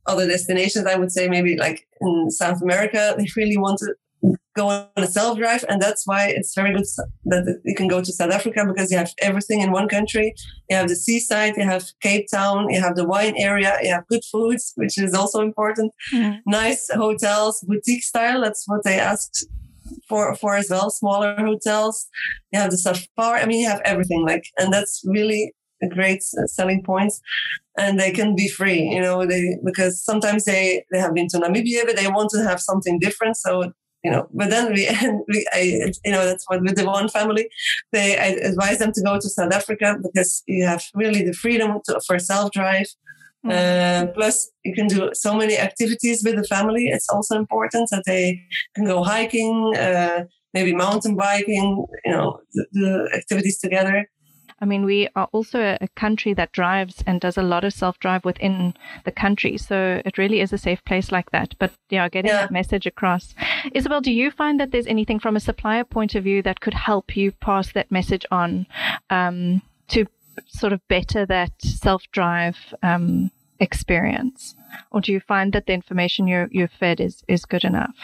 other 0.07 0.27
destinations, 0.27 0.87
I 0.87 0.95
would 0.95 1.11
say 1.11 1.27
maybe 1.27 1.57
like 1.57 1.87
in 2.01 2.31
South 2.31 2.61
America, 2.61 3.13
they 3.17 3.27
really 3.35 3.57
want 3.57 3.77
to 3.79 3.93
go 4.55 4.67
on 4.69 4.87
a 4.95 5.07
self 5.07 5.37
drive. 5.37 5.63
And 5.69 5.81
that's 5.81 6.05
why 6.05 6.27
it's 6.27 6.53
very 6.55 6.73
good 6.73 6.85
that 7.25 7.61
you 7.63 7.75
can 7.75 7.87
go 7.87 8.01
to 8.01 8.11
South 8.11 8.31
Africa 8.31 8.65
because 8.65 8.91
you 8.91 8.97
have 8.97 9.13
everything 9.19 9.61
in 9.61 9.71
one 9.71 9.87
country. 9.87 10.33
You 10.69 10.77
have 10.77 10.87
the 10.87 10.95
seaside, 10.95 11.57
you 11.57 11.63
have 11.63 11.85
Cape 12.01 12.27
Town, 12.31 12.69
you 12.69 12.81
have 12.81 12.95
the 12.95 13.05
wine 13.05 13.35
area, 13.37 13.77
you 13.81 13.91
have 13.91 14.07
good 14.07 14.23
foods, 14.31 14.73
which 14.75 14.97
is 14.97 15.13
also 15.13 15.41
important. 15.41 15.91
Mm-hmm. 16.13 16.49
Nice 16.49 16.89
hotels, 16.93 17.63
boutique 17.67 18.03
style. 18.03 18.41
That's 18.41 18.63
what 18.67 18.83
they 18.83 18.99
asked 18.99 19.45
for, 20.07 20.35
for 20.35 20.55
as 20.55 20.69
well. 20.69 20.89
Smaller 20.89 21.35
hotels. 21.37 22.07
You 22.51 22.59
have 22.59 22.71
the 22.71 22.77
safari. 22.77 23.41
I 23.41 23.45
mean, 23.45 23.61
you 23.61 23.67
have 23.67 23.81
everything 23.85 24.25
like, 24.25 24.45
and 24.57 24.73
that's 24.73 25.03
really 25.05 25.53
a 25.83 25.87
great 25.89 26.23
selling 26.23 26.81
and 27.77 27.99
they 27.99 28.11
can 28.11 28.33
be 28.33 28.47
free 28.47 28.81
you 28.81 29.01
know 29.01 29.25
they 29.25 29.57
because 29.65 30.01
sometimes 30.01 30.45
they 30.45 30.83
they 30.89 30.99
have 30.99 31.13
been 31.13 31.27
to 31.27 31.37
namibia 31.37 31.85
but 31.85 31.97
they 31.97 32.07
want 32.07 32.29
to 32.29 32.41
have 32.43 32.61
something 32.61 32.97
different 32.99 33.35
so 33.35 33.73
you 34.05 34.11
know, 34.11 34.27
but 34.31 34.51
then 34.51 34.71
we, 34.71 34.87
we 35.27 35.47
I, 35.51 35.91
you 36.05 36.11
know, 36.11 36.23
that's 36.25 36.45
what 36.47 36.61
with 36.61 36.75
the 36.75 36.85
one 36.85 37.09
family, 37.09 37.49
they 37.91 38.15
I 38.25 38.27
advise 38.51 38.77
them 38.77 38.91
to 38.93 39.01
go 39.01 39.15
to 39.19 39.29
South 39.37 39.51
Africa 39.51 39.97
because 40.05 40.43
you 40.45 40.63
have 40.63 40.83
really 40.93 41.23
the 41.23 41.33
freedom 41.33 41.79
to, 41.85 41.99
for 42.05 42.19
self 42.19 42.51
drive. 42.51 42.89
Mm. 43.43 43.51
Uh, 43.51 44.11
plus, 44.13 44.51
you 44.63 44.75
can 44.75 44.87
do 44.87 45.09
so 45.13 45.35
many 45.35 45.57
activities 45.57 46.23
with 46.23 46.35
the 46.35 46.43
family. 46.55 46.85
It's 46.95 47.09
also 47.09 47.35
important 47.35 47.89
that 47.89 48.03
they 48.05 48.41
can 48.75 48.85
go 48.85 49.03
hiking, 49.03 49.75
uh, 49.75 50.25
maybe 50.53 50.73
mountain 50.73 51.15
biking, 51.15 51.85
you 52.05 52.11
know, 52.11 52.39
the, 52.53 52.65
the 52.73 53.09
activities 53.19 53.57
together. 53.57 54.07
I 54.61 54.65
mean, 54.65 54.85
we 54.85 55.09
are 55.15 55.27
also 55.33 55.59
a, 55.59 55.77
a 55.81 55.87
country 55.89 56.33
that 56.33 56.53
drives 56.53 57.03
and 57.05 57.19
does 57.19 57.37
a 57.37 57.43
lot 57.43 57.63
of 57.63 57.73
self 57.73 57.99
drive 57.99 58.23
within 58.23 58.73
the 59.03 59.11
country. 59.11 59.57
So 59.57 60.01
it 60.05 60.17
really 60.17 60.39
is 60.39 60.53
a 60.53 60.57
safe 60.57 60.83
place 60.85 61.11
like 61.11 61.31
that. 61.31 61.55
But 61.59 61.73
yeah, 61.89 62.07
getting 62.09 62.29
yeah. 62.29 62.41
that 62.41 62.51
message 62.51 62.85
across. 62.85 63.35
Isabel, 63.73 64.01
do 64.01 64.11
you 64.11 64.31
find 64.31 64.59
that 64.59 64.71
there's 64.71 64.87
anything 64.87 65.19
from 65.19 65.35
a 65.35 65.41
supplier 65.41 65.83
point 65.83 66.15
of 66.15 66.23
view 66.23 66.41
that 66.43 66.61
could 66.61 66.73
help 66.73 67.17
you 67.17 67.31
pass 67.31 67.71
that 67.73 67.91
message 67.91 68.25
on 68.31 68.65
um, 69.09 69.61
to 69.89 70.05
sort 70.47 70.73
of 70.73 70.87
better 70.87 71.25
that 71.25 71.51
self 71.61 72.03
drive 72.11 72.57
um, 72.81 73.31
experience? 73.59 74.55
Or 74.91 75.01
do 75.01 75.11
you 75.11 75.19
find 75.19 75.51
that 75.53 75.65
the 75.65 75.73
information 75.73 76.27
you're, 76.27 76.47
you're 76.51 76.67
fed 76.67 76.99
is, 76.99 77.23
is 77.27 77.45
good 77.45 77.63
enough? 77.65 77.95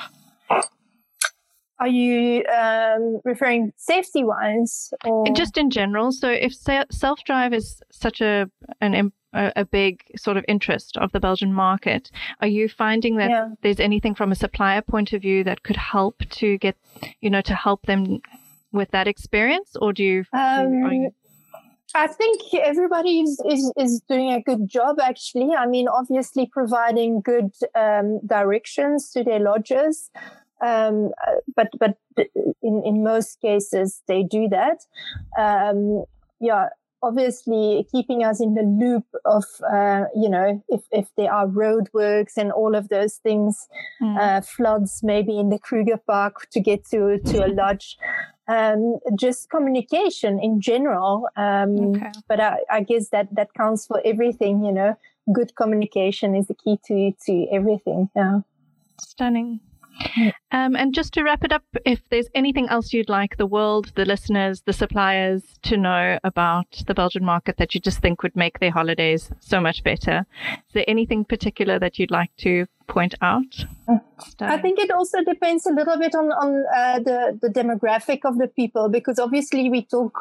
Are 1.82 1.88
you 1.88 2.46
um, 2.46 3.22
referring 3.26 3.74
safety 3.76 4.24
wise 4.24 4.94
or 5.04 5.26
just 5.34 5.58
in 5.58 5.72
general? 5.72 6.12
So 6.12 6.30
if 6.30 6.54
self 6.54 7.24
drive 7.24 7.54
is 7.54 7.82
such 7.92 8.22
a 8.22 8.50
an 8.82 9.12
a 9.34 9.66
big 9.66 10.04
sort 10.16 10.38
of 10.38 10.46
interest 10.48 10.96
of 10.98 11.12
the 11.12 11.20
Belgian 11.20 11.52
market, 11.52 12.12
are 12.40 12.48
you 12.48 12.70
finding 12.70 13.16
that 13.16 13.32
yeah. 13.32 13.50
there's 13.64 13.80
anything 13.80 14.14
from 14.14 14.32
a 14.32 14.36
supplier 14.36 14.84
point 14.84 15.12
of 15.14 15.24
view 15.24 15.44
that 15.44 15.64
could 15.64 15.76
help 15.76 16.20
to 16.30 16.60
get 16.60 16.78
you 17.20 17.32
know 17.32 17.42
to 17.42 17.56
help 17.56 17.82
them 17.88 18.22
with 18.72 18.92
that 18.92 19.08
experience, 19.08 19.76
or 19.82 19.92
do 19.92 20.04
you? 20.04 20.26
Um, 20.34 21.10
I 21.94 22.08
think 22.08 22.42
everybody 22.54 23.20
is, 23.20 23.42
is, 23.50 23.74
is, 23.76 24.02
doing 24.08 24.32
a 24.32 24.42
good 24.42 24.70
job, 24.70 25.00
actually. 25.02 25.54
I 25.54 25.66
mean, 25.66 25.88
obviously, 25.90 26.46
providing 26.46 27.22
good 27.22 27.52
um, 27.76 28.20
directions 28.26 29.12
to 29.12 29.24
their 29.24 29.40
lodges 29.40 30.10
um, 30.62 31.12
but 31.56 31.70
but 31.80 31.98
in 32.62 32.82
in 32.86 33.04
most 33.04 33.42
cases 33.42 34.02
they 34.08 34.24
do 34.24 34.48
that. 34.50 34.86
Um, 35.38 36.06
yeah, 36.40 36.70
obviously 37.04 37.86
keeping 37.92 38.24
us 38.24 38.40
in 38.40 38.54
the 38.54 38.62
loop 38.62 39.06
of 39.26 39.44
uh, 39.72 40.06
you 40.16 40.30
know 40.30 40.64
if 40.70 40.82
if 40.92 41.08
there 41.18 41.34
are 41.34 41.48
roadworks 41.48 42.38
and 42.38 42.52
all 42.52 42.76
of 42.76 42.90
those 42.90 43.16
things, 43.16 43.68
mm. 44.02 44.18
uh, 44.20 44.42
floods 44.42 45.02
maybe 45.04 45.40
in 45.40 45.50
the 45.50 45.60
Kruger 45.60 45.98
Park 45.98 46.48
to 46.52 46.60
get 46.60 46.86
to 46.92 47.20
to 47.20 47.46
a 47.46 47.50
lodge. 47.50 47.98
Um, 48.48 49.00
just 49.18 49.50
communication 49.50 50.38
in 50.40 50.60
general. 50.60 51.30
Um, 51.38 51.96
okay. 51.96 52.12
But 52.28 52.42
I, 52.42 52.58
I 52.70 52.82
guess 52.82 53.10
that 53.10 53.34
that 53.36 53.54
counts 53.54 53.86
for 53.86 54.02
everything. 54.04 54.64
You 54.64 54.74
know, 54.74 54.98
good 55.34 55.56
communication 55.56 56.36
is 56.36 56.48
the 56.48 56.56
key 56.56 56.78
to 56.86 57.12
to 57.26 57.48
everything. 57.52 58.10
Yeah. 58.16 58.42
Stunning. 59.00 59.62
Um, 60.52 60.76
and 60.76 60.94
just 60.94 61.14
to 61.14 61.24
wrap 61.24 61.44
it 61.44 61.52
up, 61.52 61.64
if 61.86 62.02
there's 62.10 62.28
anything 62.36 62.68
else 62.68 62.94
you'd 62.94 63.10
like 63.10 63.38
the 63.38 63.46
world, 63.46 63.92
the 63.96 64.06
listeners, 64.06 64.62
the 64.62 64.74
suppliers 64.74 65.44
to 65.64 65.78
know 65.78 66.20
about 66.24 66.84
the 66.88 66.94
Belgian 66.94 67.24
market 67.24 67.58
that 67.58 67.74
you 67.74 67.82
just 67.82 68.00
think 68.00 68.22
would 68.22 68.36
make 68.36 68.60
their 68.60 68.72
holidays 68.72 69.32
so 69.40 69.62
much 69.62 69.84
better, 69.84 70.26
is 70.68 70.74
there 70.74 70.86
anything 70.88 71.24
particular 71.24 71.80
that 71.80 71.98
you'd 71.98 72.12
like 72.12 72.36
to 72.38 72.68
point 72.88 73.16
out? 73.22 73.66
I 74.42 74.58
think 74.58 74.80
it 74.80 74.92
also 74.92 75.24
depends 75.24 75.66
a 75.66 75.72
little 75.72 75.98
bit 75.98 76.14
on 76.14 76.32
on 76.32 76.64
uh, 76.76 77.00
the 77.00 77.40
the 77.42 77.48
demographic 77.48 78.20
of 78.26 78.38
the 78.38 78.48
people 78.48 78.90
because 78.90 79.18
obviously 79.18 79.70
we 79.70 79.86
talk 79.86 80.14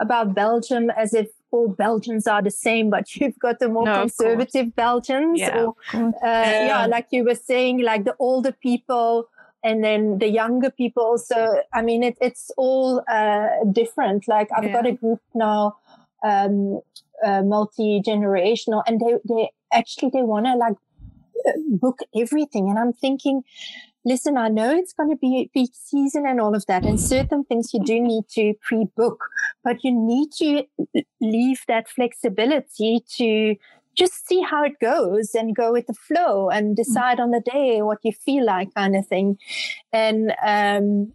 about 0.00 0.34
Belgium 0.34 0.90
as 0.90 1.14
if 1.14 1.28
all 1.50 1.68
Belgians 1.68 2.26
are 2.26 2.42
the 2.42 2.50
same, 2.50 2.90
but 2.90 3.14
you've 3.16 3.38
got 3.38 3.58
the 3.58 3.68
more 3.68 3.84
no, 3.84 4.00
conservative 4.00 4.74
Belgians, 4.74 5.40
yeah. 5.40 5.58
or 5.58 5.74
uh, 5.94 6.08
yeah. 6.22 6.66
yeah, 6.66 6.86
like 6.86 7.08
you 7.10 7.24
were 7.24 7.34
saying, 7.34 7.82
like 7.82 8.04
the 8.04 8.16
older 8.18 8.52
people 8.52 9.28
and 9.62 9.82
then 9.82 10.18
the 10.18 10.28
younger 10.28 10.70
people. 10.70 11.18
So 11.18 11.60
I 11.72 11.82
mean, 11.82 12.02
it, 12.02 12.16
it's 12.20 12.50
all 12.56 13.02
uh, 13.08 13.48
different. 13.72 14.28
Like 14.28 14.48
I've 14.56 14.64
yeah. 14.64 14.72
got 14.72 14.86
a 14.86 14.92
group 14.92 15.20
now, 15.34 15.76
um, 16.22 16.80
uh, 17.24 17.42
multi 17.42 18.00
generational, 18.00 18.82
and 18.86 19.00
they 19.00 19.18
they 19.28 19.50
actually 19.72 20.10
they 20.10 20.22
want 20.22 20.46
to 20.46 20.54
like 20.54 20.76
book 21.68 22.00
everything. 22.14 22.68
And 22.68 22.78
I'm 22.78 22.92
thinking, 22.92 23.42
listen, 24.06 24.38
I 24.38 24.48
know 24.48 24.70
it's 24.70 24.92
going 24.92 25.10
to 25.10 25.16
be 25.16 25.40
a 25.40 25.48
peak 25.52 25.72
season 25.74 26.24
and 26.26 26.40
all 26.40 26.54
of 26.54 26.64
that, 26.66 26.84
and 26.84 26.98
certain 26.98 27.44
things 27.44 27.74
you 27.74 27.80
do 27.84 28.00
need 28.00 28.28
to 28.30 28.54
pre 28.62 28.86
book, 28.96 29.18
but 29.62 29.78
you 29.82 29.92
need 29.92 30.30
to 30.38 30.64
leave 31.20 31.60
that 31.68 31.88
flexibility 31.88 33.00
to 33.16 33.56
just 33.94 34.26
see 34.26 34.42
how 34.42 34.62
it 34.62 34.78
goes 34.80 35.34
and 35.34 35.56
go 35.56 35.72
with 35.72 35.86
the 35.86 35.94
flow 35.94 36.48
and 36.48 36.72
mm. 36.72 36.76
decide 36.76 37.18
on 37.18 37.30
the 37.32 37.40
day 37.40 37.82
what 37.82 37.98
you 38.04 38.12
feel 38.12 38.44
like 38.44 38.72
kind 38.74 38.94
of 38.94 39.06
thing. 39.06 39.38
And, 39.92 40.32
um, 40.46 41.12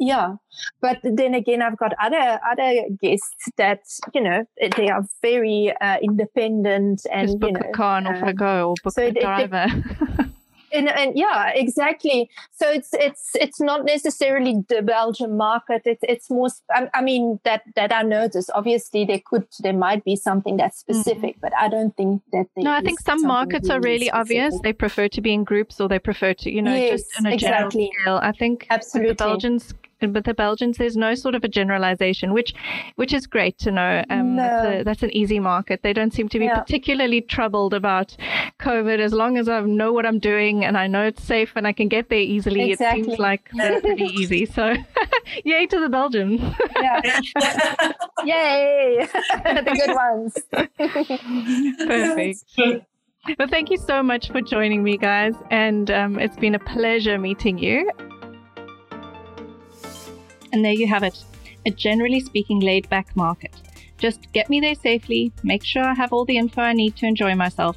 yeah 0.00 0.34
but 0.80 0.98
then 1.02 1.34
again 1.34 1.60
i've 1.60 1.76
got 1.76 1.92
other 2.00 2.38
other 2.48 2.84
guests 3.02 3.48
that 3.56 3.80
you 4.14 4.20
know 4.20 4.44
they 4.76 4.88
are 4.88 5.04
very 5.22 5.74
uh, 5.80 5.96
independent 6.00 7.04
and 7.12 7.26
Just 7.26 7.40
book 7.40 7.50
you 7.50 7.54
know, 7.54 7.68
a 7.68 7.72
car 7.72 7.98
and 7.98 8.06
off 8.06 8.22
I 8.22 8.28
uh, 8.28 8.32
go 8.32 8.68
or 8.68 8.74
book 8.84 8.92
so 8.92 9.06
a 9.06 9.10
driver 9.10 9.66
and, 10.72 10.88
and 10.88 11.16
yeah 11.16 11.50
exactly 11.54 12.30
so 12.52 12.70
it's 12.70 12.90
it's 12.94 13.30
it's 13.34 13.60
not 13.60 13.84
necessarily 13.84 14.64
the 14.68 14.82
belgian 14.82 15.36
market 15.36 15.82
it's 15.84 16.02
it's 16.02 16.30
more 16.30 16.48
I, 16.70 16.88
I 16.94 17.02
mean 17.02 17.40
that 17.44 17.62
that 17.76 17.92
i 17.92 18.02
notice 18.02 18.50
obviously 18.54 19.04
there 19.04 19.20
could 19.24 19.46
there 19.60 19.72
might 19.72 20.04
be 20.04 20.16
something 20.16 20.56
that's 20.56 20.82
mm. 20.82 20.94
specific 20.94 21.36
mm. 21.36 21.40
but 21.40 21.52
i 21.58 21.68
don't 21.68 21.96
think 21.96 22.22
that 22.32 22.46
no 22.56 22.72
i 22.72 22.80
think 22.80 23.00
some 23.00 23.22
markets 23.22 23.68
really 23.68 23.78
are 23.78 23.80
really 23.80 24.06
specific. 24.06 24.20
obvious 24.20 24.60
they 24.62 24.72
prefer 24.72 25.08
to 25.08 25.20
be 25.20 25.32
in 25.32 25.44
groups 25.44 25.80
or 25.80 25.88
they 25.88 25.98
prefer 25.98 26.34
to 26.34 26.50
you 26.50 26.62
know 26.62 26.74
yes, 26.74 27.02
just 27.02 27.18
on 27.18 27.26
a 27.26 27.34
exactly. 27.34 27.90
general 28.06 28.18
scale 28.20 28.28
i 28.28 28.32
think 28.32 28.66
absolutely 28.70 29.12
the 29.12 29.14
belgians 29.14 29.74
with 30.00 30.24
the 30.24 30.34
Belgians, 30.34 30.78
there's 30.78 30.96
no 30.96 31.14
sort 31.14 31.34
of 31.34 31.44
a 31.44 31.48
generalization, 31.48 32.32
which 32.32 32.54
which 32.96 33.12
is 33.12 33.26
great 33.26 33.58
to 33.58 33.70
know. 33.70 34.04
Um, 34.10 34.36
no. 34.36 34.42
that's, 34.42 34.66
a, 34.66 34.82
that's, 34.84 35.02
an 35.02 35.16
easy 35.16 35.38
market. 35.38 35.82
They 35.82 35.92
don't 35.92 36.12
seem 36.12 36.28
to 36.30 36.38
be 36.38 36.46
yeah. 36.46 36.60
particularly 36.60 37.20
troubled 37.20 37.74
about 37.74 38.16
COVID 38.60 38.98
as 39.00 39.12
long 39.12 39.36
as 39.36 39.48
I 39.48 39.60
know 39.60 39.92
what 39.92 40.06
I'm 40.06 40.18
doing 40.18 40.64
and 40.64 40.76
I 40.76 40.86
know 40.86 41.04
it's 41.04 41.22
safe 41.22 41.52
and 41.56 41.66
I 41.66 41.72
can 41.72 41.88
get 41.88 42.08
there 42.08 42.18
easily. 42.18 42.70
Exactly. 42.70 43.00
It 43.00 43.04
seems 43.06 43.18
like 43.18 43.48
pretty 43.80 44.04
easy. 44.04 44.46
So, 44.46 44.74
yay 45.44 45.66
to 45.66 45.80
the 45.80 45.88
Belgians! 45.88 46.40
yeah. 46.80 47.00
yay, 48.24 49.08
the 49.44 49.84
good 49.86 49.94
ones. 49.94 50.38
Perfect. 51.78 52.44
Well, 53.38 53.48
thank 53.48 53.70
you 53.70 53.76
so 53.76 54.02
much 54.02 54.30
for 54.30 54.40
joining 54.40 54.82
me, 54.82 54.96
guys. 54.96 55.34
And 55.50 55.90
um, 55.90 56.18
it's 56.18 56.36
been 56.36 56.54
a 56.54 56.58
pleasure 56.58 57.18
meeting 57.18 57.58
you. 57.58 57.90
And 60.52 60.64
there 60.64 60.72
you 60.72 60.86
have 60.86 61.02
it 61.02 61.24
a 61.66 61.70
generally 61.70 62.20
speaking 62.20 62.60
laid 62.60 62.88
back 62.88 63.14
market. 63.16 63.54
Just 63.98 64.32
get 64.32 64.48
me 64.48 64.60
there 64.60 64.74
safely, 64.74 65.32
make 65.42 65.64
sure 65.64 65.84
I 65.84 65.94
have 65.94 66.12
all 66.12 66.24
the 66.24 66.38
info 66.38 66.62
I 66.62 66.72
need 66.72 66.96
to 66.96 67.06
enjoy 67.06 67.34
myself. 67.34 67.76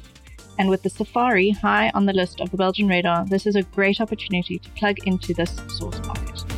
And 0.58 0.68
with 0.68 0.82
the 0.82 0.90
Safari 0.90 1.50
high 1.50 1.90
on 1.94 2.06
the 2.06 2.12
list 2.12 2.40
of 2.40 2.50
the 2.50 2.56
Belgian 2.56 2.86
radar, 2.86 3.24
this 3.26 3.46
is 3.46 3.56
a 3.56 3.62
great 3.62 4.00
opportunity 4.00 4.58
to 4.58 4.70
plug 4.70 4.98
into 5.06 5.34
this 5.34 5.52
source 5.68 5.98
market. 6.06 6.51